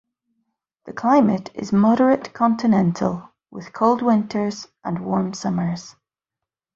[0.85, 5.95] The climate is moderate continental with cold winters and warm summers.